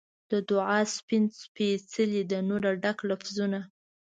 د 0.31 0.33
دعا 0.49 0.79
سپین 0.95 1.23
سپیڅلي 1.43 2.21
د 2.31 2.33
نوره 2.47 2.71
ډک 2.83 2.97
لفظونه 3.09 3.59